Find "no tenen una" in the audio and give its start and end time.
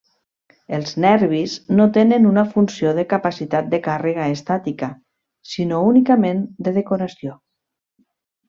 1.79-2.45